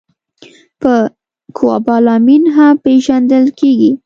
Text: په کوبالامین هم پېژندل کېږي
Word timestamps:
په 0.81 0.93
کوبالامین 1.57 2.43
هم 2.55 2.73
پېژندل 2.85 3.45
کېږي 3.59 3.91